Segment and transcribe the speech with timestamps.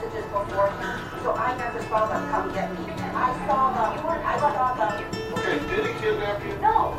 [0.00, 0.46] messages before
[1.22, 2.92] so I never saw them come get me.
[2.92, 3.98] I saw them.
[3.98, 5.04] I went on I them.
[5.34, 6.54] Okay, did he kidnap you?
[6.62, 6.94] No.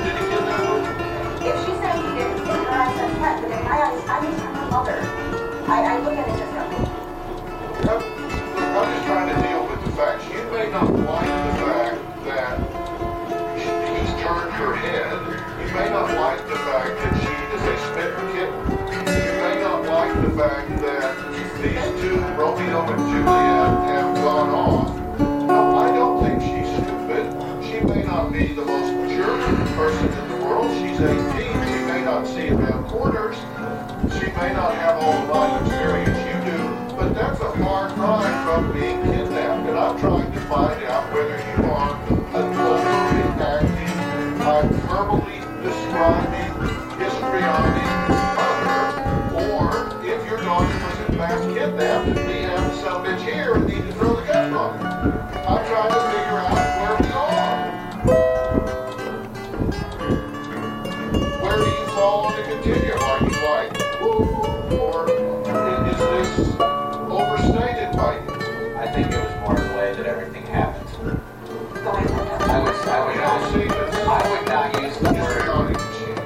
[0.00, 1.46] Did he kidnap you?
[1.46, 4.70] If she said he did, then I said, yes, but I, I mean, I'm a
[4.70, 5.23] mother.
[24.64, 25.18] Gone off.
[25.18, 27.24] No, I don't think she's stupid.
[27.64, 29.36] She may not be the most mature
[29.76, 30.70] person in the world.
[30.78, 31.32] She's 18.
[31.32, 33.36] She may not see around corners.
[34.14, 38.44] She may not have all the life experience you do, but that's a far cry
[38.44, 39.68] from being kidnapped.
[39.68, 41.94] And I'm trying to find out whether you are
[42.34, 46.44] an overreacting, hyperbole describing,
[49.34, 53.82] or if your daughter was in fact kidnapped we have some bitch here and need
[53.82, 54.13] to throw
[55.46, 57.56] I'm trying to figure out where we are.
[61.42, 62.98] Where do you fall on the continuum?
[63.02, 64.98] Are you like, woo, or
[65.46, 66.56] i- is this
[67.10, 68.76] overstated by you?
[68.78, 70.88] I think it was more the way that everything happened.
[70.96, 75.78] I would, I would not, don't see this I would not use the word, histrionic
[75.84, 76.18] machine.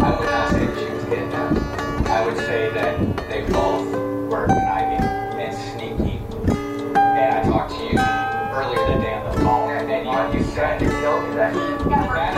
[0.00, 2.08] I would not say that she was kidnapped.
[2.08, 2.94] I would say that
[3.28, 3.97] they both
[10.34, 12.37] you said, you told me that.